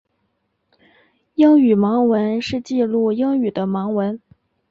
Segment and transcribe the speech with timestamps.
[1.35, 4.19] 英语盲文是记录英语的盲文。